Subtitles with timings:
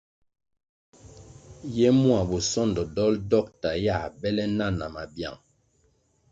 [1.75, 5.41] Ye mua bosondo dolʼ dokta yā bele na na mabyang.